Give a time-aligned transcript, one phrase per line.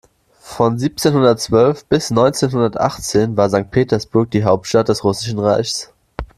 [0.41, 5.93] Von siebzehnhundertzwölf bis neunzehnhundertachtzehn war Sankt Petersburg die Hauptstadt des Russischen Reichs.